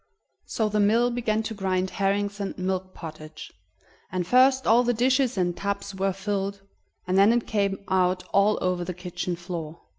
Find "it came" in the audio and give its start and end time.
7.31-7.77